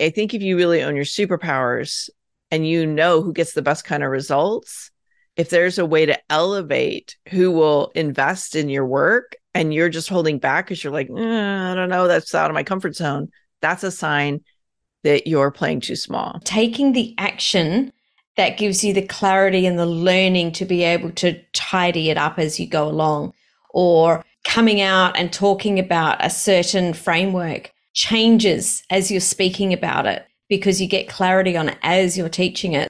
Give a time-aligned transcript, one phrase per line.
[0.00, 2.08] I think if you really own your superpowers
[2.50, 4.90] and you know who gets the best kind of results,
[5.36, 10.08] if there's a way to elevate who will invest in your work and you're just
[10.08, 13.30] holding back because you're like, eh, I don't know, that's out of my comfort zone,
[13.60, 14.42] that's a sign
[15.02, 16.40] that you're playing too small.
[16.44, 17.92] Taking the action
[18.36, 22.38] that gives you the clarity and the learning to be able to tidy it up
[22.38, 23.32] as you go along,
[23.70, 30.26] or coming out and talking about a certain framework changes as you're speaking about it
[30.48, 32.88] because you get clarity on it as you're teaching it.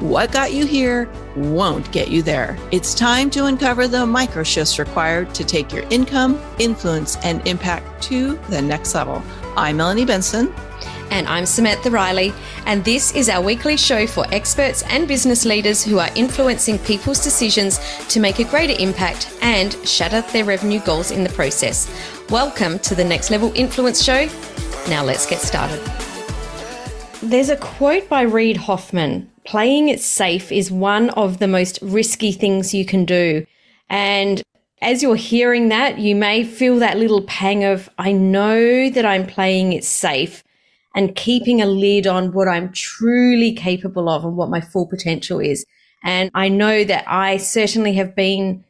[0.00, 2.58] What got you here won't get you there.
[2.70, 8.02] It's time to uncover the micro shifts required to take your income, influence, and impact
[8.04, 9.22] to the next level.
[9.56, 10.52] I'm Melanie Benson.
[11.10, 12.32] And I'm Samantha Riley,
[12.66, 17.22] and this is our weekly show for experts and business leaders who are influencing people's
[17.22, 21.88] decisions to make a greater impact and shatter their revenue goals in the process.
[22.30, 24.28] Welcome to the Next Level Influence Show.
[24.88, 25.80] Now let's get started.
[27.22, 32.32] There's a quote by Reid Hoffman playing it safe is one of the most risky
[32.32, 33.46] things you can do.
[33.88, 34.42] And
[34.80, 39.26] as you're hearing that, you may feel that little pang of, I know that I'm
[39.26, 40.43] playing it safe
[40.94, 45.40] and keeping a lid on what I'm truly capable of and what my full potential
[45.40, 45.66] is.
[46.04, 48.64] And I know that I certainly have been,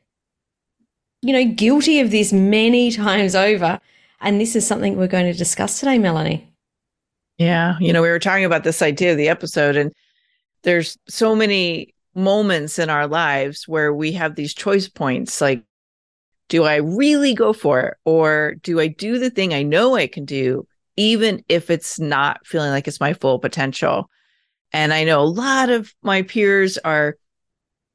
[1.20, 3.80] you know, guilty of this many times over.
[4.20, 6.48] And this is something we're going to discuss today, Melanie.
[7.36, 7.76] Yeah.
[7.80, 9.92] You know, we were talking about this idea of the episode, and
[10.62, 15.64] there's so many moments in our lives where we have these choice points like,
[16.48, 17.96] do I really go for it?
[18.04, 22.46] Or do I do the thing I know I can do, even if it's not
[22.46, 24.10] feeling like it's my full potential?
[24.72, 27.16] And I know a lot of my peers are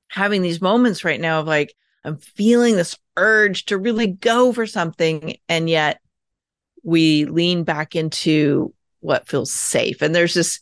[0.08, 4.66] having these moments right now of like, I'm feeling this urge to really go for
[4.66, 5.36] something.
[5.50, 6.00] And yet
[6.84, 10.02] we lean back into what feels safe.
[10.02, 10.62] And there's this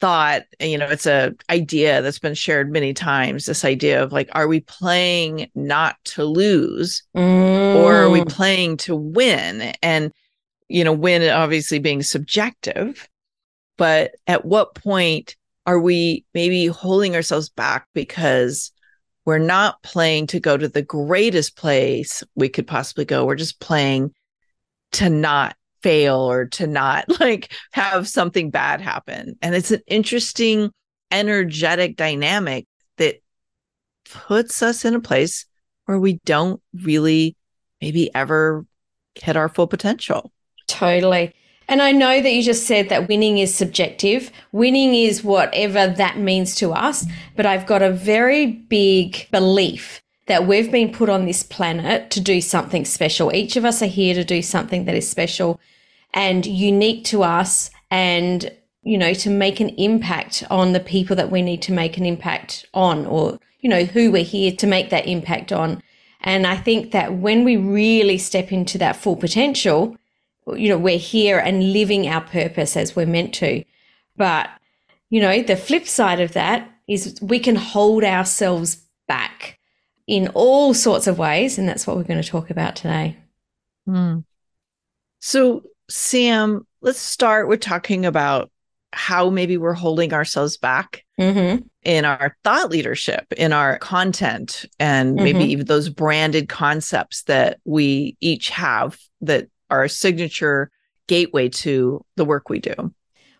[0.00, 4.28] thought, you know, it's a idea that's been shared many times, this idea of like,
[4.32, 7.76] are we playing not to lose mm.
[7.76, 8.28] or are we mm.
[8.28, 9.74] playing to win?
[9.82, 10.12] And,
[10.68, 13.08] you know, win obviously being subjective,
[13.76, 18.72] but at what point are we maybe holding ourselves back because
[19.24, 23.24] we're not playing to go to the greatest place we could possibly go.
[23.24, 24.12] We're just playing
[24.92, 29.36] to not fail or to not like have something bad happen.
[29.42, 30.70] And it's an interesting,
[31.10, 32.66] energetic dynamic
[32.98, 33.16] that
[34.08, 35.46] puts us in a place
[35.86, 37.36] where we don't really
[37.80, 38.64] maybe ever
[39.16, 40.32] hit our full potential.
[40.66, 41.34] Totally.
[41.68, 44.30] And I know that you just said that winning is subjective.
[44.52, 47.04] Winning is whatever that means to us.
[47.34, 52.20] But I've got a very big belief that we've been put on this planet to
[52.20, 53.34] do something special.
[53.34, 55.60] Each of us are here to do something that is special
[56.14, 58.50] and unique to us and,
[58.82, 62.06] you know, to make an impact on the people that we need to make an
[62.06, 65.82] impact on or, you know, who we're here to make that impact on.
[66.20, 69.96] And I think that when we really step into that full potential,
[70.54, 73.64] you know, we're here and living our purpose as we're meant to.
[74.16, 74.48] But,
[75.10, 79.58] you know, the flip side of that is we can hold ourselves back
[80.06, 81.58] in all sorts of ways.
[81.58, 83.16] And that's what we're going to talk about today.
[83.88, 84.24] Mm.
[85.20, 88.50] So, Sam, let's start with talking about
[88.92, 91.62] how maybe we're holding ourselves back mm-hmm.
[91.82, 95.24] in our thought leadership, in our content, and mm-hmm.
[95.24, 100.70] maybe even those branded concepts that we each have that a signature
[101.06, 102.74] gateway to the work we do.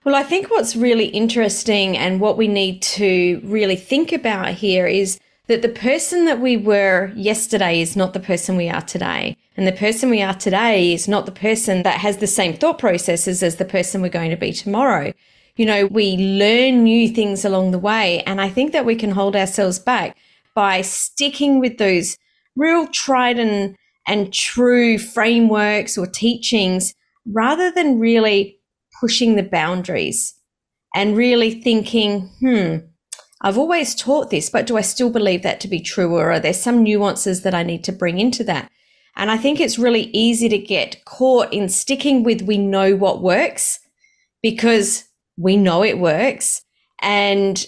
[0.05, 4.87] Well, I think what's really interesting and what we need to really think about here
[4.87, 9.37] is that the person that we were yesterday is not the person we are today.
[9.57, 12.79] And the person we are today is not the person that has the same thought
[12.79, 15.13] processes as the person we're going to be tomorrow.
[15.57, 18.23] You know, we learn new things along the way.
[18.25, 20.17] And I think that we can hold ourselves back
[20.55, 22.19] by sticking with those
[22.55, 23.77] real tried and,
[24.07, 26.95] and true frameworks or teachings
[27.27, 28.61] rather than really
[29.01, 30.35] pushing the boundaries
[30.95, 32.77] and really thinking, hmm,
[33.43, 36.15] I've always taught this, but do I still believe that to be true?
[36.15, 38.71] Or are there some nuances that I need to bring into that?
[39.17, 43.23] And I think it's really easy to get caught in sticking with we know what
[43.23, 43.81] works
[44.43, 45.05] because
[45.37, 46.63] we know it works.
[47.01, 47.65] And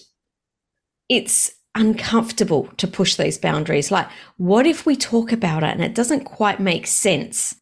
[1.08, 3.90] it's uncomfortable to push those boundaries.
[3.90, 7.54] Like, what if we talk about it and it doesn't quite make sense?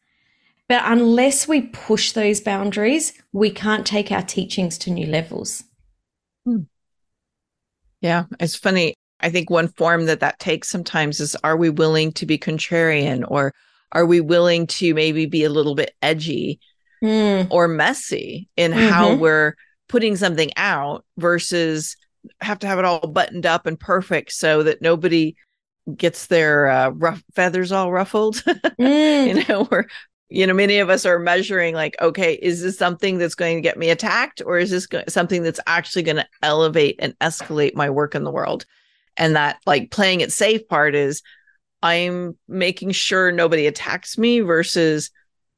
[0.67, 5.63] But unless we push those boundaries, we can't take our teachings to new levels.
[6.45, 6.63] Hmm.
[8.01, 8.93] Yeah, it's funny.
[9.19, 13.25] I think one form that that takes sometimes is are we willing to be contrarian
[13.27, 13.53] or
[13.91, 16.59] are we willing to maybe be a little bit edgy
[17.03, 17.47] Mm.
[17.51, 19.53] or messy in how we're
[19.87, 21.95] putting something out versus
[22.41, 25.35] have to have it all buttoned up and perfect so that nobody
[25.95, 28.43] gets their uh, rough feathers all ruffled.
[28.79, 29.27] Mm.
[29.27, 29.85] you know, we're
[30.29, 33.61] you know many of us are measuring like, okay, is this something that's going to
[33.61, 37.73] get me attacked, or is this go- something that's actually going to elevate and escalate
[37.73, 38.65] my work in the world?
[39.15, 41.23] And that like playing it safe part is
[41.81, 45.09] I'm making sure nobody attacks me versus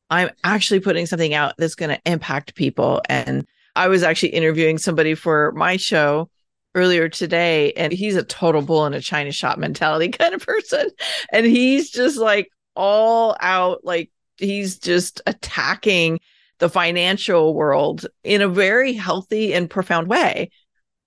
[0.10, 3.02] I'm actually putting something out that's going to impact people.
[3.10, 3.46] And
[3.76, 6.30] I was actually interviewing somebody for my show
[6.76, 10.90] earlier today, and he's a total bull in a China shop mentality kind of person.
[11.32, 16.20] And he's just like all out, like he's just attacking
[16.60, 20.52] the financial world in a very healthy and profound way.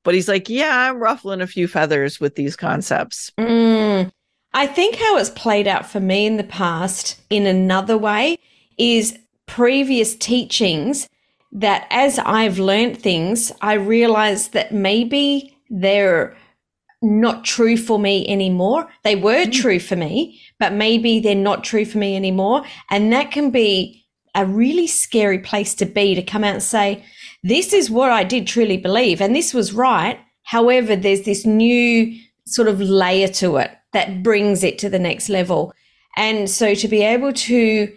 [0.04, 3.30] But he's like, yeah, I'm ruffling a few feathers with these concepts.
[3.38, 4.10] Mm.
[4.54, 8.38] I think how it's played out for me in the past in another way
[8.76, 11.08] is previous teachings
[11.52, 16.36] that as I've learned things, I realized that maybe they're
[17.02, 18.88] not true for me anymore.
[19.02, 19.52] They were Mm.
[19.52, 22.62] true for me, but maybe they're not true for me anymore.
[22.90, 24.04] And that can be
[24.34, 27.04] a really scary place to be to come out and say,
[27.42, 30.18] this is what I did truly believe, and this was right.
[30.44, 32.16] However, there's this new
[32.46, 35.74] sort of layer to it that brings it to the next level.
[36.16, 37.92] And so to be able to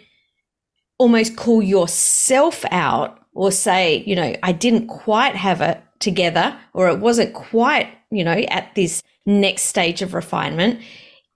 [0.98, 6.88] almost call yourself out or say, you know, I didn't quite have it together or
[6.88, 10.80] it wasn't quite, you know, at this next stage of refinement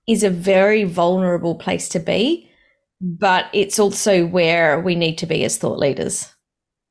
[0.08, 2.50] is a very vulnerable place to be.
[3.02, 6.35] But it's also where we need to be as thought leaders.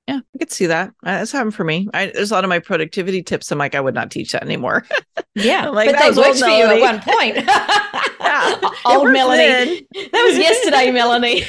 [0.09, 0.89] Yeah, I could see that.
[1.05, 1.87] Uh, That's happened for me.
[1.93, 3.51] I, there's a lot of my productivity tips.
[3.51, 4.83] I'm like, I would not teach that anymore.
[5.35, 7.37] Yeah, like, but that they was worked for you at one point.
[8.19, 9.85] Yeah, Old Melanie.
[9.93, 10.09] then.
[10.11, 11.43] That was yesterday, Melanie.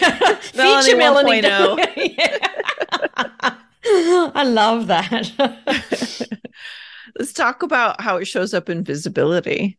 [0.54, 1.40] Melanie Future Melanie.
[1.42, 2.18] 1.0.
[2.18, 3.56] Yeah.
[4.34, 5.32] I love that.
[7.18, 9.78] Let's talk about how it shows up in visibility.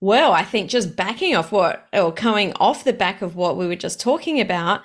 [0.00, 3.66] well, I think just backing off what, or coming off the back of what we
[3.66, 4.82] were just talking about,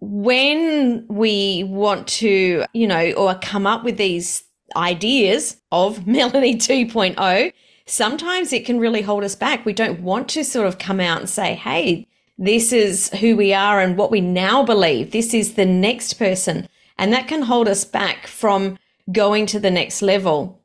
[0.00, 4.44] when we want to, you know, or come up with these
[4.76, 7.52] ideas of Melanie 2.0,
[7.86, 9.64] sometimes it can really hold us back.
[9.64, 12.06] We don't want to sort of come out and say, hey,
[12.38, 15.10] this is who we are and what we now believe.
[15.12, 16.68] This is the next person.
[16.98, 18.78] And that can hold us back from
[19.12, 20.60] going to the next level,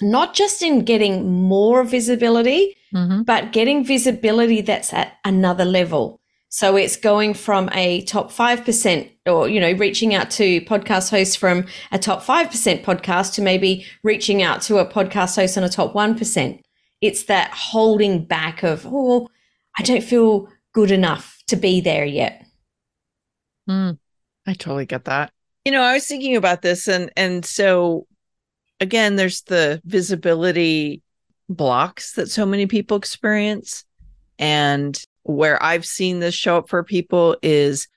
[0.00, 3.22] not just in getting more visibility, Mm-hmm.
[3.22, 6.20] but getting visibility that's at another level.
[6.54, 11.34] So it's going from a top 5% or, you know, reaching out to podcast hosts
[11.34, 15.70] from a top 5% podcast to maybe reaching out to a podcast host on a
[15.70, 16.60] top 1%.
[17.00, 19.30] It's that holding back of, oh,
[19.78, 22.44] I don't feel good enough to be there yet.
[23.66, 23.96] Mm,
[24.46, 25.32] I totally get that.
[25.64, 28.06] You know, I was thinking about this, and and so
[28.78, 31.00] again, there's the visibility
[31.48, 33.86] blocks that so many people experience,
[34.38, 37.88] and where I've seen this show up for people is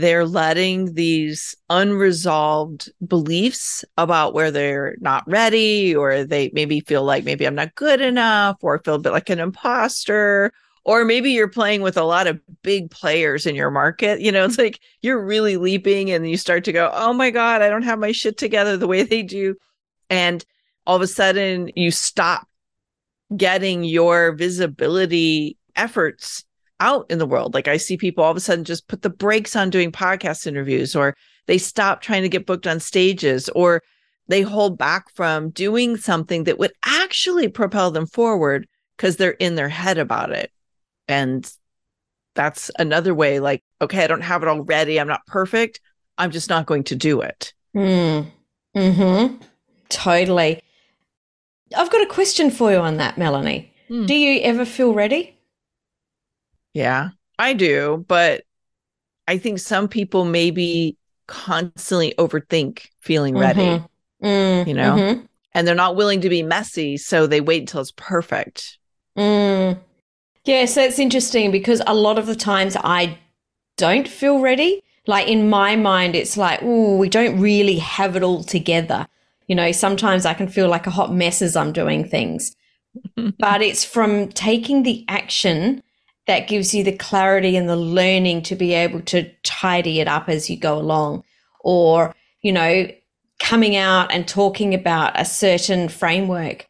[0.00, 7.24] they're letting these unresolved beliefs about where they're not ready or they maybe feel like
[7.24, 10.52] maybe I'm not good enough or feel a bit like an imposter
[10.84, 14.20] or maybe you're playing with a lot of big players in your market.
[14.20, 17.60] You know it's like you're really leaping and you start to go oh my god
[17.60, 19.56] i don't have my shit together the way they do.
[20.08, 20.44] And
[20.86, 22.48] all of a sudden you stop
[23.36, 26.44] getting your visibility efforts
[26.80, 29.10] out in the world like i see people all of a sudden just put the
[29.10, 31.14] brakes on doing podcast interviews or
[31.46, 33.82] they stop trying to get booked on stages or
[34.28, 39.54] they hold back from doing something that would actually propel them forward because they're in
[39.54, 40.50] their head about it
[41.06, 41.52] and
[42.34, 45.80] that's another way like okay i don't have it all ready i'm not perfect
[46.18, 48.26] i'm just not going to do it Mm.
[48.74, 49.26] Hmm.
[49.88, 50.62] Totally.
[51.76, 53.72] I've got a question for you on that, Melanie.
[53.88, 54.06] Hmm.
[54.06, 55.36] Do you ever feel ready?
[56.74, 58.42] Yeah i do but
[59.28, 60.96] i think some people maybe
[61.26, 63.88] constantly overthink feeling ready Mhm.
[64.22, 64.92] Mm, You know?
[64.96, 65.28] mhm.
[65.54, 68.78] and they're not willing to be messy so they wait until it's perfect
[69.18, 69.78] Mm.
[70.44, 73.18] Yeah, so it's interesting because a lot of the times I
[73.76, 74.82] don't feel ready.
[75.06, 79.06] Like in my mind, it's like, oh, we don't really have it all together.
[79.48, 82.54] You know, sometimes I can feel like a hot mess as I'm doing things.
[83.38, 85.82] but it's from taking the action
[86.30, 90.28] that gives you the clarity and the learning to be able to tidy it up
[90.28, 91.24] as you go along.
[91.58, 92.86] Or, you know,
[93.40, 96.68] coming out and talking about a certain framework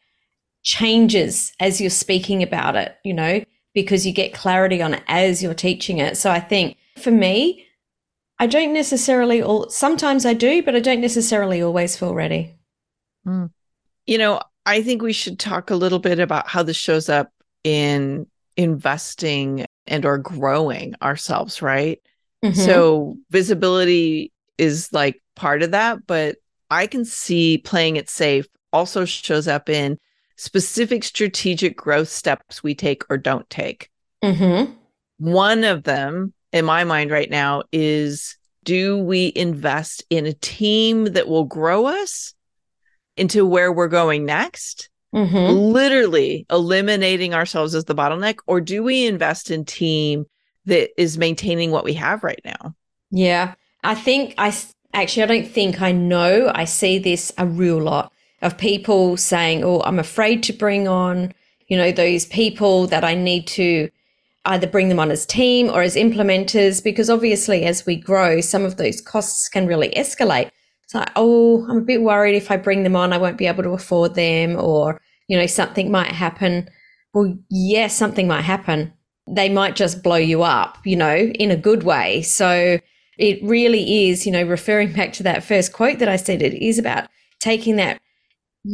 [0.63, 5.43] changes as you're speaking about it, you know, because you get clarity on it as
[5.43, 6.17] you're teaching it.
[6.17, 7.67] So I think for me,
[8.39, 12.55] I don't necessarily, all, sometimes I do, but I don't necessarily always feel ready.
[13.27, 13.51] Mm.
[14.07, 17.31] You know, I think we should talk a little bit about how this shows up
[17.63, 18.27] in
[18.57, 22.01] investing and or growing ourselves, right?
[22.45, 22.59] Mm-hmm.
[22.59, 26.37] So visibility is like part of that, but
[26.71, 29.99] I can see playing it safe also shows up in
[30.37, 33.91] specific strategic growth steps we take or don't take.
[34.23, 34.73] Mm-hmm.
[35.19, 41.07] One of them in my mind right now is do we invest in a team
[41.07, 42.35] that will grow us
[43.17, 44.90] into where we're going next?
[45.15, 45.57] Mm-hmm.
[45.73, 50.27] Literally eliminating ourselves as the bottleneck, or do we invest in team
[50.67, 52.75] that is maintaining what we have right now?
[53.11, 54.55] Yeah, I think I
[54.93, 56.51] actually, I don't think I know.
[56.55, 58.13] I see this a real lot
[58.43, 61.35] of people saying, Oh, I'm afraid to bring on,
[61.69, 63.91] you know, those people that I need to
[64.47, 68.65] either bring them on as team or as implementers, because obviously as we grow, some
[68.65, 70.51] of those costs can really escalate.
[70.91, 73.47] It's like, oh, I'm a bit worried if I bring them on, I won't be
[73.47, 76.69] able to afford them, or, you know, something might happen.
[77.15, 78.93] Well, yes, yeah, something might happen.
[79.29, 82.23] They might just blow you up, you know, in a good way.
[82.23, 82.81] So
[83.19, 86.55] it really is, you know, referring back to that first quote that I said, it
[86.55, 88.01] is about taking that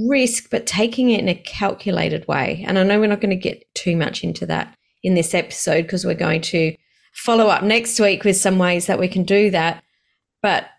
[0.09, 2.65] risk, but taking it in a calculated way.
[2.67, 5.83] And I know we're not going to get too much into that in this episode
[5.83, 6.75] because we're going to
[7.13, 9.85] follow up next week with some ways that we can do that.
[10.41, 10.71] But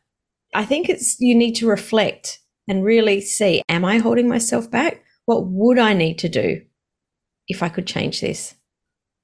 [0.53, 5.03] I think it's you need to reflect and really see am I holding myself back?
[5.25, 6.61] What would I need to do
[7.47, 8.55] if I could change this?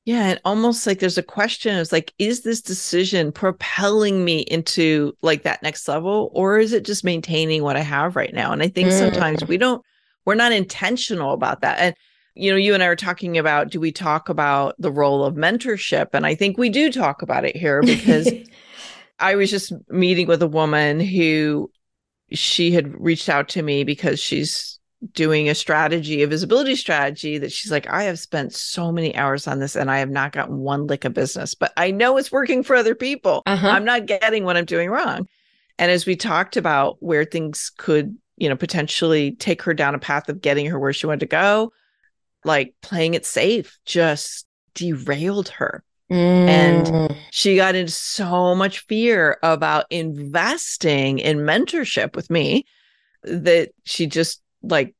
[0.06, 5.14] Yeah, and almost like there's a question is like, is this decision propelling me into
[5.22, 8.52] like that next level, or is it just maintaining what I have right now?
[8.52, 9.00] And I think mm.
[9.00, 9.82] sometimes we don't,
[10.26, 11.80] we're not intentional about that.
[11.80, 11.96] And
[12.36, 15.36] you know, you and I are talking about do we talk about the role of
[15.36, 16.10] mentorship?
[16.14, 18.30] And I think we do talk about it here because
[19.24, 21.72] I was just meeting with a woman who
[22.34, 24.80] she had reached out to me because she's
[25.14, 29.48] doing a strategy, a visibility strategy that she's like, I have spent so many hours
[29.48, 32.34] on this and I have not gotten one lick of business, but I know it's
[32.34, 33.44] working for other people.
[33.46, 33.70] Uh-huh.
[33.70, 35.26] I'm not getting what I'm doing wrong.
[35.80, 40.00] And as we talked about where things could, you know, potentially take her down a
[40.00, 41.72] path of getting her where she wanted to go,
[42.44, 45.82] like playing it safe just derailed her.
[46.14, 46.48] Mm.
[46.48, 52.66] And she got into so much fear about investing in mentorship with me
[53.24, 54.96] that she just like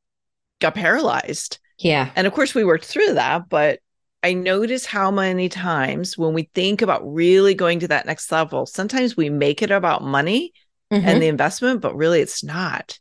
[0.60, 1.60] got paralyzed.
[1.78, 2.10] Yeah.
[2.16, 3.80] And of course, we worked through that, but
[4.24, 8.66] I notice how many times when we think about really going to that next level,
[8.66, 10.54] sometimes we make it about money
[10.92, 11.08] mm-hmm.
[11.08, 12.98] and the investment, but really it's not.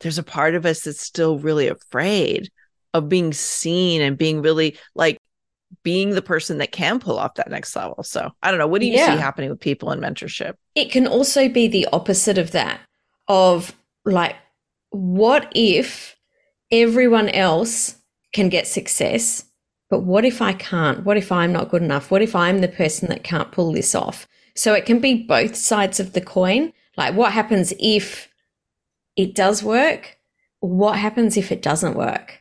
[0.00, 2.50] There's a part of us that's still really afraid
[2.94, 5.18] of being seen and being really like
[5.88, 8.02] being the person that can pull off that next level.
[8.02, 8.66] So I don't know.
[8.66, 9.14] What do you yeah.
[9.14, 10.52] see happening with people in mentorship?
[10.74, 12.78] It can also be the opposite of that,
[13.26, 14.36] of like,
[14.90, 16.14] what if
[16.70, 17.96] everyone else
[18.34, 19.46] can get success?
[19.88, 21.06] But what if I can't?
[21.06, 22.10] What if I'm not good enough?
[22.10, 24.28] What if I'm the person that can't pull this off?
[24.54, 26.74] So it can be both sides of the coin.
[26.98, 28.28] Like, what happens if
[29.16, 30.18] it does work?
[30.60, 32.37] What happens if it doesn't work?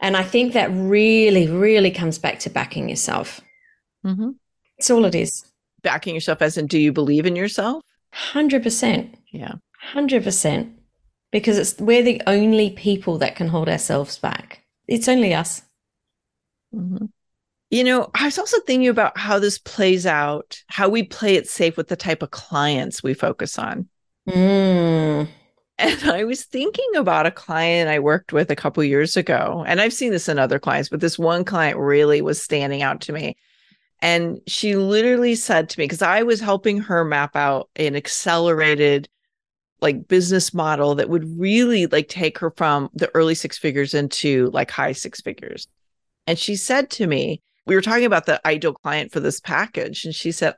[0.00, 3.40] And I think that really, really comes back to backing yourself.
[4.04, 4.30] Mm-hmm.
[4.78, 5.44] It's all it is.
[5.82, 7.82] Backing yourself, as in, do you believe in yourself?
[8.14, 9.14] 100%.
[9.32, 9.54] Yeah.
[9.92, 10.74] 100%.
[11.30, 14.64] Because it's we're the only people that can hold ourselves back.
[14.86, 15.62] It's only us.
[16.74, 17.06] Mm-hmm.
[17.70, 21.48] You know, I was also thinking about how this plays out, how we play it
[21.48, 23.88] safe with the type of clients we focus on.
[24.26, 25.28] Mm.
[25.78, 29.80] And I was thinking about a client I worked with a couple years ago, and
[29.80, 33.12] I've seen this in other clients, but this one client really was standing out to
[33.12, 33.36] me.
[34.00, 39.08] And she literally said to me, because I was helping her map out an accelerated
[39.80, 44.50] like business model that would really like take her from the early six figures into
[44.50, 45.68] like high six figures.
[46.26, 50.04] And she said to me, we were talking about the ideal client for this package.
[50.04, 50.54] And she said,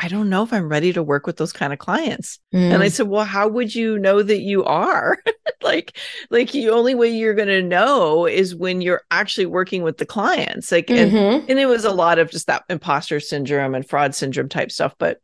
[0.00, 2.38] I don't know if I'm ready to work with those kind of clients.
[2.54, 2.72] Mm.
[2.72, 2.92] And I mm.
[2.92, 5.18] said, well, how would you know that you are?
[5.62, 5.98] like,
[6.30, 10.06] like the only way you're going to know is when you're actually working with the
[10.06, 10.70] clients.
[10.70, 11.16] Like, mm-hmm.
[11.16, 14.70] and, and it was a lot of just that imposter syndrome and fraud syndrome type
[14.70, 14.94] stuff.
[14.98, 15.18] But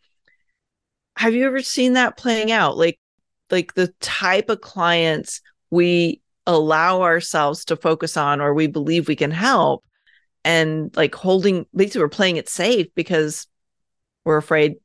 [1.17, 2.77] have you ever seen that playing out?
[2.77, 2.99] Like,
[3.53, 5.41] like the type of clients
[5.71, 9.85] we allow ourselves to focus on or we believe we can help
[10.45, 13.47] and like holding basically we're playing it safe because
[14.25, 14.77] we're afraid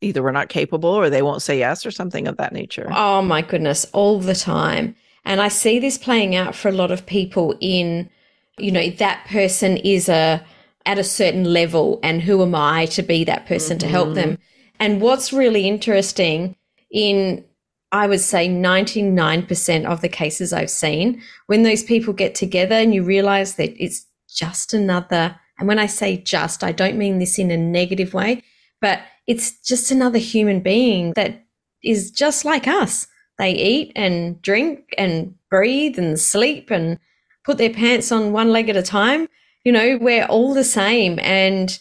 [0.00, 2.88] either we're not capable or they won't say yes or something of that nature.
[2.92, 4.96] Oh my goodness, all the time.
[5.24, 8.10] And I see this playing out for a lot of people in,
[8.58, 10.44] you know, that person is a
[10.84, 13.86] at a certain level and who am I to be that person mm-hmm.
[13.86, 14.30] to help them?
[14.30, 14.42] Mm-hmm.
[14.80, 16.56] And what's really interesting
[16.90, 17.44] in,
[17.92, 22.92] I would say, 99% of the cases I've seen, when those people get together and
[22.92, 27.38] you realize that it's just another, and when I say just, I don't mean this
[27.38, 28.42] in a negative way,
[28.80, 31.46] but it's just another human being that
[31.84, 33.06] is just like us.
[33.38, 36.98] They eat and drink and breathe and sleep and
[37.44, 39.28] put their pants on one leg at a time.
[39.64, 41.20] You know, we're all the same.
[41.20, 41.78] And,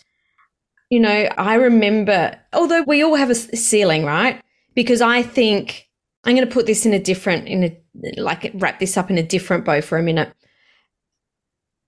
[0.92, 4.40] you know, I remember, although we all have a ceiling, right?
[4.76, 5.90] Because I think
[6.24, 9.18] I'm going to put this in a different, in a, like wrap this up in
[9.18, 10.32] a different bow for a minute.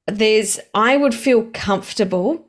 [0.08, 2.48] There's, I would feel comfortable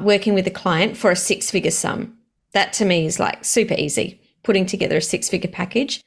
[0.00, 2.18] working with a client for a six figure sum.
[2.52, 6.02] That to me is like super easy, putting together a six figure package.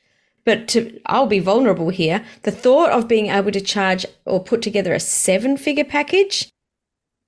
[0.46, 2.24] But to, I'll be vulnerable here.
[2.44, 6.50] The thought of being able to charge or put together a seven figure package,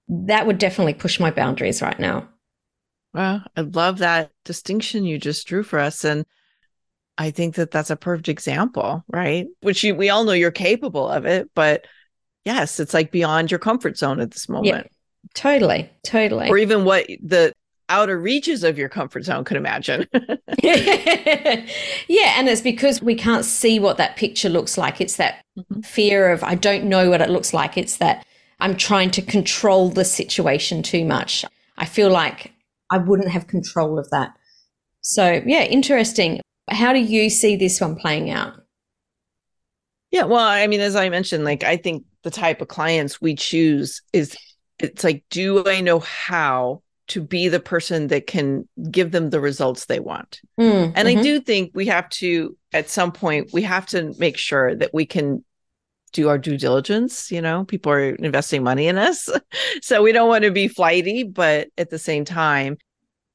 [0.08, 2.30] that would definitely push my boundaries right now.
[3.14, 6.06] Well, I love that distinction you just drew for us.
[6.06, 6.26] And
[7.18, 9.48] I think that that's a perfect example, right?
[9.60, 11.86] Which you, we all know you're capable of it, but
[12.46, 14.92] yes, it's like beyond your comfort zone at this moment.
[15.34, 16.50] Totally, totally.
[16.50, 17.54] Or even what the
[17.90, 20.08] outer reaches of your comfort zone could imagine.
[20.64, 21.66] yeah,
[22.38, 25.02] and it's because we can't see what that picture looks like.
[25.02, 25.82] It's that mm-hmm.
[25.82, 27.78] fear of I don't know what it looks like.
[27.78, 28.26] It's that
[28.60, 31.46] I'm trying to control the situation too much.
[31.78, 32.54] I feel like
[32.90, 34.36] I wouldn't have control of that.
[35.02, 36.42] So, yeah, interesting.
[36.70, 38.54] How do you see this one playing out?
[40.12, 43.36] Yeah, well, I mean, as I mentioned, like I think the type of clients we
[43.36, 44.36] choose is
[44.80, 49.40] it's like, do I know how to be the person that can give them the
[49.40, 50.42] results they want?
[50.60, 51.20] Mm, and mm-hmm.
[51.20, 54.94] I do think we have to, at some point, we have to make sure that
[54.94, 55.44] we can
[56.14, 57.32] do our due diligence.
[57.32, 59.30] You know, people are investing money in us.
[59.82, 62.78] so we don't want to be flighty, but at the same time,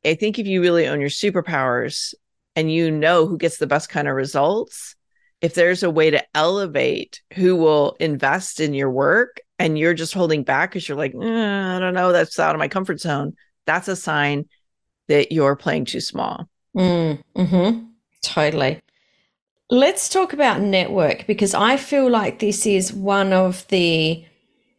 [0.04, 2.14] I think if you really own your superpowers
[2.54, 4.94] and you know who gets the best kind of results,
[5.40, 10.14] if there's a way to elevate who will invest in your work and you're just
[10.14, 13.34] holding back because you're like, eh, I don't know, that's out of my comfort zone,
[13.66, 14.46] that's a sign
[15.08, 16.48] that you're playing too small.
[16.76, 17.80] Mm, hmm
[18.22, 18.80] Totally.
[19.70, 24.24] Let's talk about network because I feel like this is one of the,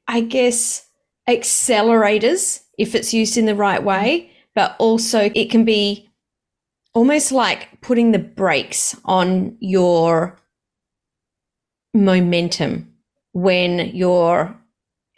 [0.08, 0.88] I guess,
[1.30, 6.10] accelerators if it's used in the right way, but also it can be
[6.93, 10.38] almost like putting the brakes on your
[11.93, 12.93] momentum
[13.34, 14.56] when you're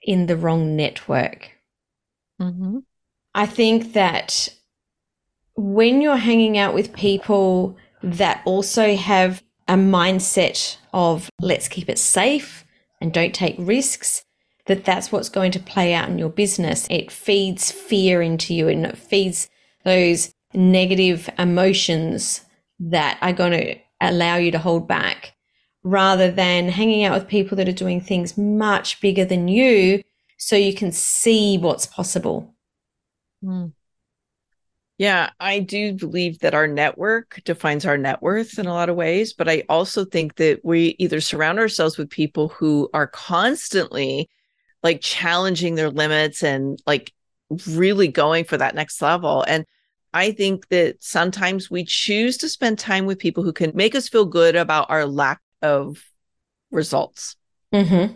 [0.04, 1.52] in the wrong network.
[2.42, 2.80] Mm-hmm.
[3.36, 4.50] I think that
[5.56, 12.00] when you're hanging out with people that also have a mindset of let's keep it
[12.00, 12.66] safe
[13.02, 14.24] and don't take risks,
[14.66, 16.88] that that's what's going to play out in your business.
[16.90, 19.50] It feeds fear into you and it feeds
[19.84, 22.42] those negative emotions
[22.80, 25.36] that are going to allow you to hold back
[25.84, 30.04] rather than hanging out with people that are doing things much bigger than you
[30.38, 32.54] so you can see what's possible.
[33.44, 33.74] Mm.
[34.98, 38.98] Yeah, I do believe that our network defines our net worth in a lot of
[38.98, 44.30] ways, but I also think that we either surround ourselves with people who are constantly
[44.84, 47.14] like challenging their limits and like
[47.68, 49.44] really going for that next level.
[49.48, 49.66] And
[50.14, 54.10] I think that sometimes we choose to spend time with people who can make us
[54.10, 56.04] feel good about our lack of
[56.72, 57.36] results.
[57.74, 58.14] Mm-hmm.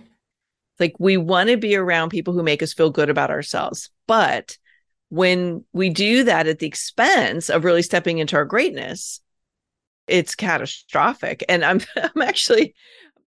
[0.79, 3.89] Like we want to be around people who make us feel good about ourselves.
[4.07, 4.57] But
[5.09, 9.21] when we do that at the expense of really stepping into our greatness,
[10.07, 11.43] it's catastrophic.
[11.47, 12.73] And I'm I'm actually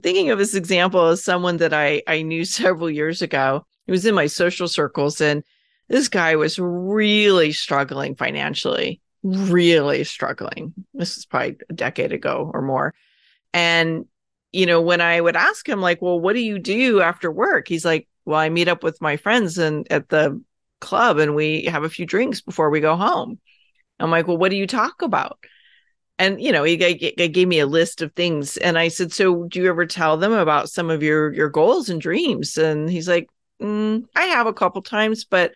[0.03, 3.67] thinking of this example as someone that I I knew several years ago.
[3.87, 5.45] He was in my social circles and
[5.89, 10.75] this guy was really struggling financially, really struggling.
[10.93, 12.95] This is probably a decade ago or more.
[13.57, 14.05] And,
[14.53, 17.69] you know, when I would ask him, like, well, what do you do after work?
[17.69, 20.39] He's like, well, I meet up with my friends and at the
[20.83, 23.41] club and we have a few drinks before we go home.
[23.99, 25.39] I'm like, well, what do you talk about?
[26.19, 29.61] And you know, he, gave me a list of things, and I said, "So, do
[29.61, 33.29] you ever tell them about some of your your goals and dreams?" And he's like,
[33.61, 35.53] mm, "I have a couple times, but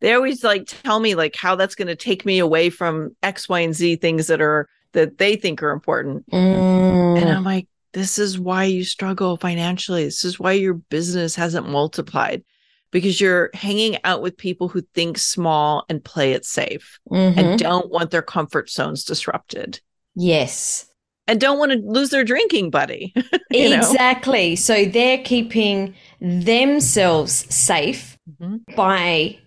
[0.00, 3.50] they always like tell me like how that's going to take me away from X,
[3.50, 6.28] Y, and Z things that are that they think are important.
[6.30, 7.20] Mm.
[7.20, 10.04] And I'm like, this is why you struggle financially.
[10.04, 12.44] This is why your business hasn't multiplied
[12.90, 17.38] because you're hanging out with people who think small and play it safe mm-hmm.
[17.38, 19.80] and don't want their comfort zones disrupted.
[20.14, 20.86] Yes.
[21.26, 23.12] And don't want to lose their drinking buddy.
[23.50, 24.50] exactly.
[24.50, 24.56] Know?
[24.56, 28.74] So they're keeping themselves safe mm-hmm.
[28.74, 29.38] by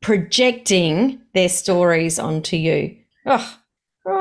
[0.00, 3.56] projecting their stories onto you Oh.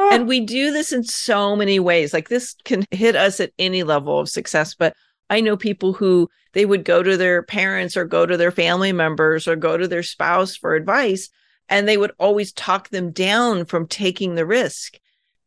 [0.11, 2.13] And we do this in so many ways.
[2.13, 4.95] Like this can hit us at any level of success, but
[5.29, 8.91] I know people who they would go to their parents or go to their family
[8.91, 11.29] members or go to their spouse for advice
[11.69, 14.97] and they would always talk them down from taking the risk.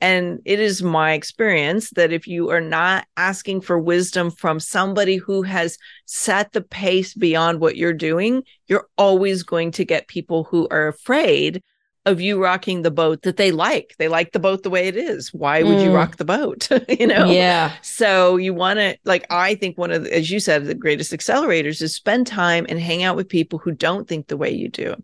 [0.00, 5.16] And it is my experience that if you are not asking for wisdom from somebody
[5.16, 10.44] who has set the pace beyond what you're doing, you're always going to get people
[10.44, 11.62] who are afraid
[12.04, 13.94] of you rocking the boat that they like.
[13.98, 15.32] They like the boat the way it is.
[15.32, 15.84] Why would mm.
[15.84, 16.68] you rock the boat?
[16.88, 17.30] you know?
[17.30, 17.72] Yeah.
[17.82, 21.12] So you want to, like, I think one of, the, as you said, the greatest
[21.12, 24.68] accelerators is spend time and hang out with people who don't think the way you
[24.68, 24.96] do,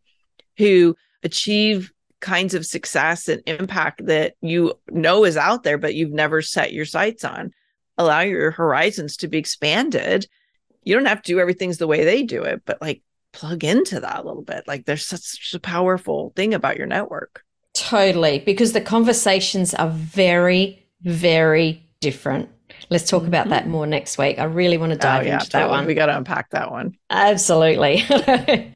[0.57, 6.13] who achieve kinds of success and impact that you know is out there, but you've
[6.13, 7.53] never set your sights on.
[7.97, 10.27] Allow your horizons to be expanded.
[10.83, 13.03] You don't have to do everything's the way they do it, but like
[13.39, 14.67] plug into that a little bit.
[14.67, 17.45] Like there's such a powerful thing about your network.
[17.75, 22.49] Totally, because the conversations are very, very different.
[22.91, 23.73] Let's talk about that mm-hmm.
[23.73, 24.39] more next week.
[24.39, 25.87] I really want to dive oh, yeah, into that, that one.
[25.87, 26.97] We got to unpack that one.
[27.11, 28.05] Absolutely.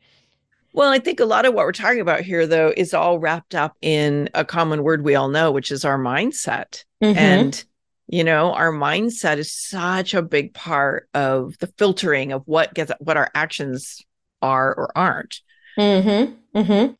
[0.72, 3.55] well, I think a lot of what we're talking about here, though, is all wrapped
[3.55, 6.85] up in a common word we all know, which is our mindset.
[7.03, 7.18] Mm-hmm.
[7.18, 7.64] And
[8.09, 12.92] you know our mindset is such a big part of the filtering of what gets
[12.98, 14.03] what our actions
[14.42, 15.40] are or aren't.
[15.78, 16.59] Mm-hmm.
[16.59, 16.92] Mm-hmm.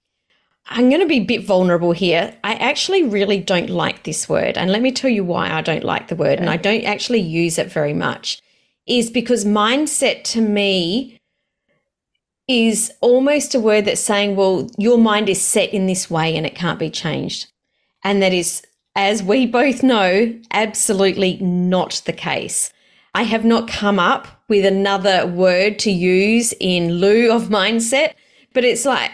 [0.67, 2.35] I'm going to be a bit vulnerable here.
[2.45, 4.57] I actually really don't like this word.
[4.57, 6.35] And let me tell you why I don't like the word.
[6.35, 6.41] Okay.
[6.41, 8.41] And I don't actually use it very much.
[8.87, 11.21] Is because mindset to me
[12.49, 16.47] is almost a word that's saying, well, your mind is set in this way and
[16.47, 17.47] it can't be changed.
[18.05, 18.63] And that is,
[18.97, 22.73] as we both know, absolutely not the case.
[23.15, 28.15] I have not come up with another word to use in lieu of mindset,
[28.55, 29.11] but it's like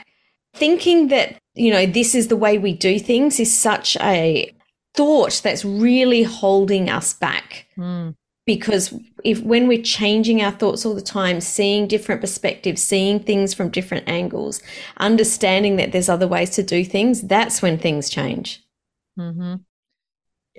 [0.54, 4.54] thinking that, you know, this is the way we do things is such a
[4.94, 7.66] thought that's really holding us back.
[7.76, 8.14] Mm.
[8.46, 13.52] Because if when we're changing our thoughts all the time, seeing different perspectives, seeing things
[13.52, 14.62] from different angles,
[14.96, 18.64] understanding that there's other ways to do things, that's when things change.
[19.18, 19.56] Mm-hmm.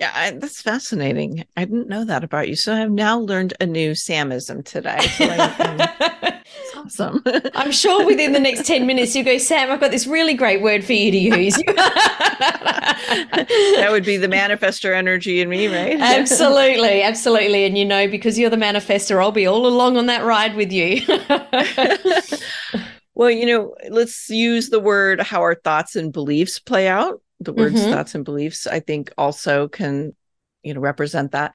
[0.00, 1.44] Yeah, I, that's fascinating.
[1.58, 2.56] I didn't know that about you.
[2.56, 4.98] So I've now learned a new Samism today.
[4.98, 5.78] So I, um,
[6.46, 7.22] it's awesome.
[7.54, 10.62] I'm sure within the next 10 minutes you go, Sam, I've got this really great
[10.62, 11.54] word for you to use.
[11.66, 12.88] that
[13.90, 16.00] would be the manifester energy in me, right?
[16.00, 17.02] absolutely.
[17.02, 17.66] Absolutely.
[17.66, 20.72] And you know, because you're the manifester, I'll be all along on that ride with
[20.72, 21.02] you.
[23.14, 27.52] well, you know, let's use the word how our thoughts and beliefs play out the
[27.52, 27.90] words mm-hmm.
[27.90, 30.14] thoughts and beliefs i think also can
[30.62, 31.54] you know represent that.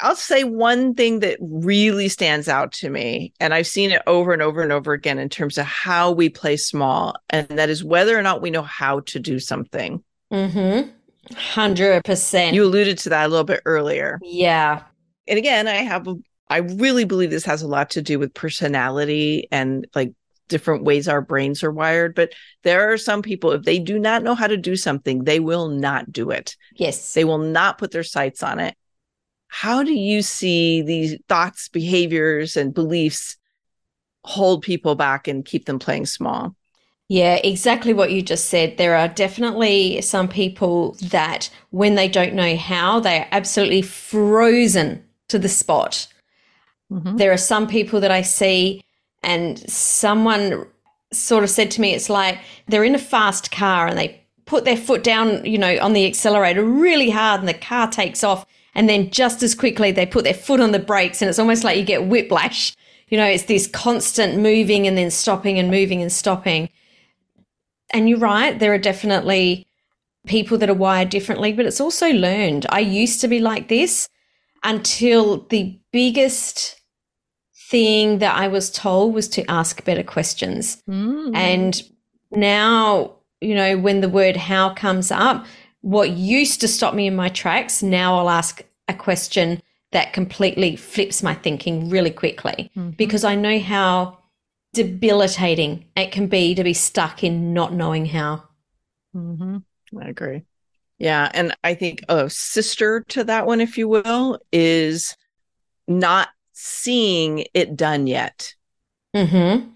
[0.00, 4.32] I'll say one thing that really stands out to me and i've seen it over
[4.32, 7.84] and over and over again in terms of how we play small and that is
[7.84, 10.02] whether or not we know how to do something.
[10.32, 10.90] Mm-hmm.
[11.30, 14.18] 100% you alluded to that a little bit earlier.
[14.22, 14.82] Yeah.
[15.28, 16.08] And again i have
[16.50, 20.12] I really believe this has a lot to do with personality and like
[20.52, 24.22] different ways our brains are wired but there are some people if they do not
[24.22, 27.90] know how to do something they will not do it yes they will not put
[27.90, 28.76] their sights on it
[29.48, 33.36] how do you see these thoughts behaviors and beliefs
[34.24, 36.54] hold people back and keep them playing small
[37.08, 38.78] yeah, exactly what you just said.
[38.78, 45.04] There are definitely some people that when they don't know how, they are absolutely frozen
[45.28, 46.06] to the spot.
[46.90, 47.18] Mm-hmm.
[47.18, 48.82] There are some people that I see
[49.22, 50.66] and someone
[51.12, 54.64] sort of said to me, it's like they're in a fast car and they put
[54.64, 58.44] their foot down, you know, on the accelerator really hard and the car takes off.
[58.74, 61.64] And then just as quickly, they put their foot on the brakes and it's almost
[61.64, 62.74] like you get whiplash.
[63.08, 66.70] You know, it's this constant moving and then stopping and moving and stopping.
[67.90, 69.66] And you're right, there are definitely
[70.26, 72.64] people that are wired differently, but it's also learned.
[72.70, 74.08] I used to be like this
[74.62, 76.80] until the biggest
[77.72, 80.82] thing that I was told was to ask better questions.
[80.88, 81.34] Mm.
[81.34, 81.82] And
[82.30, 85.46] now, you know, when the word how comes up,
[85.80, 90.76] what used to stop me in my tracks, now I'll ask a question that completely
[90.76, 92.90] flips my thinking really quickly mm-hmm.
[92.90, 94.18] because I know how
[94.74, 98.44] debilitating it can be to be stuck in not knowing how.
[99.16, 99.58] Mm-hmm.
[99.98, 100.42] I agree.
[100.98, 101.30] Yeah.
[101.32, 105.16] And I think a sister to that one, if you will, is
[105.88, 108.54] not seeing it done yet.
[109.14, 109.68] Mm-hmm.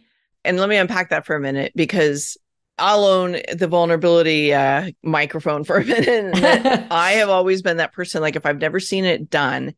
[0.44, 2.36] And let me unpack that for a minute because
[2.78, 6.36] I'll own the vulnerability uh, microphone for a minute.
[6.90, 8.22] I have always been that person.
[8.22, 9.74] Like, if I've never seen it done,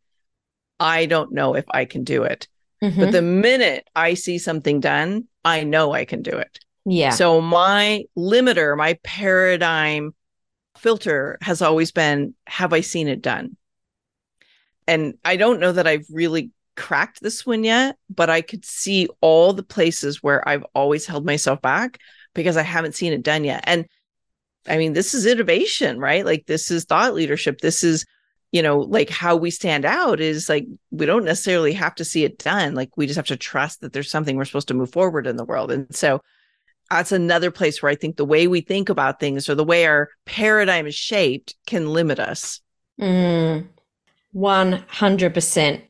[0.80, 2.48] I don't know if I can do it.
[2.82, 3.00] Mm-hmm.
[3.00, 6.58] But the minute I see something done, I know I can do it.
[6.84, 7.10] Yeah.
[7.10, 10.14] So, my limiter, my paradigm
[10.78, 13.56] filter has always been have I seen it done?
[14.86, 19.08] And I don't know that I've really cracked this one yet, but I could see
[19.20, 21.98] all the places where I've always held myself back
[22.34, 23.64] because I haven't seen it done yet.
[23.64, 23.86] And
[24.66, 26.24] I mean, this is innovation, right?
[26.24, 27.60] Like, this is thought leadership.
[27.60, 28.06] This is,
[28.52, 32.24] you know, like how we stand out is like we don't necessarily have to see
[32.24, 32.74] it done.
[32.74, 35.36] Like, we just have to trust that there's something we're supposed to move forward in
[35.36, 35.72] the world.
[35.72, 36.22] And so,
[36.90, 39.84] that's another place where I think the way we think about things or the way
[39.84, 42.60] our paradigm is shaped can limit us.
[42.98, 43.66] Mm,
[44.34, 45.82] 100%.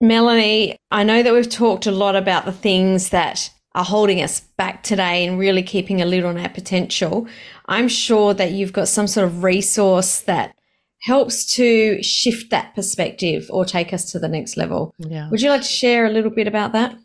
[0.00, 4.40] Melanie, I know that we've talked a lot about the things that are holding us
[4.40, 7.26] back today and really keeping a lid on our potential.
[7.66, 10.54] I'm sure that you've got some sort of resource that
[11.02, 14.94] helps to shift that perspective or take us to the next level.
[14.98, 15.28] Yeah.
[15.30, 16.96] Would you like to share a little bit about that?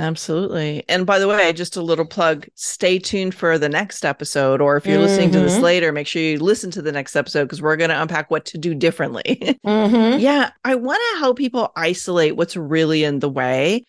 [0.00, 0.82] Absolutely.
[0.88, 4.62] And by the way, just a little plug stay tuned for the next episode.
[4.62, 5.02] Or if you're mm-hmm.
[5.02, 5.62] listening to this mm-hmm.
[5.62, 8.46] later, make sure you listen to the next episode because we're going to unpack what
[8.46, 9.58] to do differently.
[9.70, 10.18] Mm-hmm.
[10.18, 10.50] yeah.
[10.64, 13.84] I want to help people isolate what's really in the way.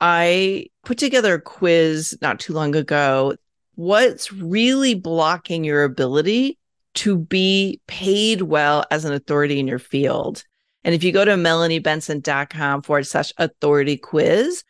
[0.00, 3.34] I put together a quiz not too long ago.
[3.76, 6.58] What's really blocking your ability
[6.96, 10.44] to be paid well as an authority in your field?
[10.84, 14.62] And if you go to melaniebenson.com forward slash authority quiz,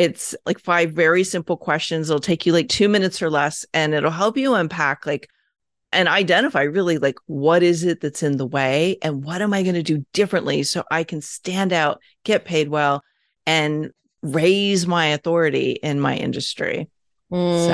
[0.00, 2.08] it's like five very simple questions.
[2.08, 5.28] It'll take you like two minutes or less, and it'll help you unpack like
[5.92, 9.62] and identify really like what is it that's in the way and what am I
[9.62, 13.04] going to do differently so I can stand out, get paid well,
[13.44, 13.90] and
[14.22, 16.88] raise my authority in my industry.
[17.30, 17.66] Mm,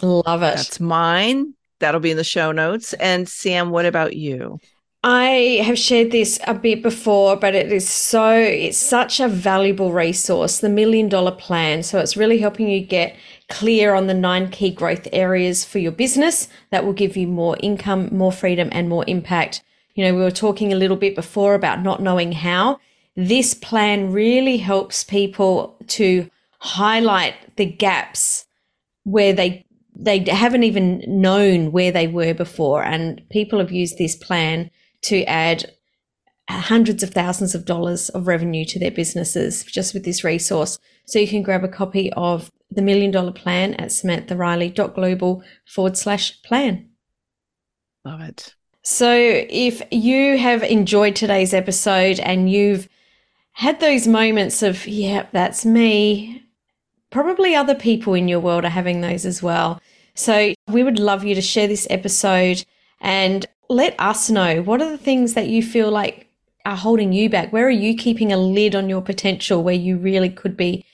[0.00, 0.56] so love it.
[0.56, 1.52] That's mine.
[1.80, 2.94] That'll be in the show notes.
[2.94, 4.60] And Sam, what about you?
[5.08, 9.92] I have shared this a bit before, but it is so, it's such a valuable
[9.92, 11.84] resource, the million dollar plan.
[11.84, 13.14] So it's really helping you get
[13.48, 17.56] clear on the nine key growth areas for your business that will give you more
[17.60, 19.62] income, more freedom, and more impact.
[19.94, 22.80] You know, we were talking a little bit before about not knowing how.
[23.14, 28.44] This plan really helps people to highlight the gaps
[29.04, 29.64] where they
[29.94, 34.68] they haven't even known where they were before and people have used this plan
[35.02, 35.72] to add
[36.48, 40.78] hundreds of thousands of dollars of revenue to their businesses just with this resource.
[41.06, 46.40] So you can grab a copy of the million dollar plan at samanthariley.global forward slash
[46.42, 46.90] plan.
[48.04, 48.54] Love it.
[48.82, 52.88] So if you have enjoyed today's episode and you've
[53.52, 56.44] had those moments of, yeah, that's me,
[57.10, 59.80] probably other people in your world are having those as well.
[60.14, 62.64] So we would love you to share this episode
[63.00, 66.28] and let us know what are the things that you feel like
[66.64, 67.52] are holding you back?
[67.52, 70.84] Where are you keeping a lid on your potential where you really could be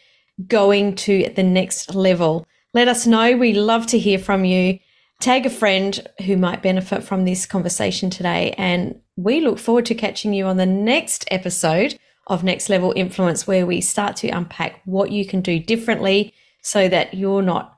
[0.47, 2.47] going to the next level?
[2.75, 3.37] Let us know.
[3.37, 4.79] We love to hear from you.
[5.21, 8.55] Tag a friend who might benefit from this conversation today.
[8.59, 13.47] And we look forward to catching you on the next episode of Next Level Influence,
[13.47, 17.72] where we start to unpack what you can do differently so that you're not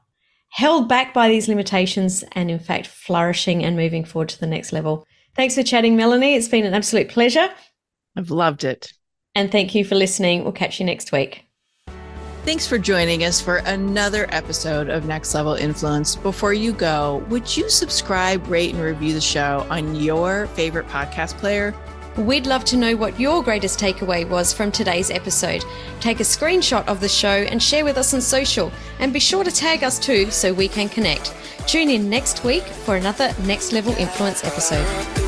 [0.54, 4.72] held back by these limitations and, in fact, flourishing and moving forward to the next
[4.72, 5.04] level.
[5.34, 6.36] Thanks for chatting, Melanie.
[6.36, 7.48] It's been an absolute pleasure.
[8.16, 8.92] I've loved it.
[9.34, 10.44] And thank you for listening.
[10.44, 11.44] We'll catch you next week.
[12.44, 16.14] Thanks for joining us for another episode of Next Level Influence.
[16.14, 21.36] Before you go, would you subscribe, rate, and review the show on your favorite podcast
[21.38, 21.74] player?
[22.16, 25.64] We'd love to know what your greatest takeaway was from today's episode.
[25.98, 29.42] Take a screenshot of the show and share with us on social, and be sure
[29.42, 31.34] to tag us too so we can connect.
[31.66, 35.23] Tune in next week for another Next Level Influence episode.